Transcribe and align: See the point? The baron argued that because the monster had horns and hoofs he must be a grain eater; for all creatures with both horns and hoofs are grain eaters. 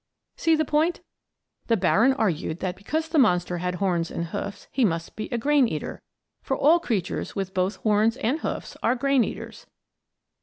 See 0.35 0.55
the 0.55 0.65
point? 0.65 1.01
The 1.67 1.77
baron 1.77 2.13
argued 2.13 2.59
that 2.59 2.75
because 2.75 3.07
the 3.07 3.19
monster 3.19 3.59
had 3.59 3.75
horns 3.75 4.09
and 4.09 4.25
hoofs 4.25 4.67
he 4.71 4.83
must 4.83 5.15
be 5.15 5.29
a 5.31 5.37
grain 5.37 5.67
eater; 5.67 6.01
for 6.41 6.57
all 6.57 6.79
creatures 6.79 7.35
with 7.35 7.53
both 7.53 7.75
horns 7.75 8.17
and 8.17 8.39
hoofs 8.39 8.75
are 8.81 8.95
grain 8.95 9.23
eaters. 9.23 9.67